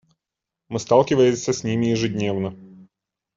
[0.67, 2.57] Мы сталкиваемся с ними ежедневно.